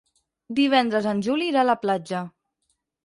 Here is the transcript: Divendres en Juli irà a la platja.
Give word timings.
Divendres 0.59 1.07
en 1.13 1.21
Juli 1.27 1.49
irà 1.51 1.61
a 1.65 1.67
la 1.71 1.77
platja. 1.85 2.23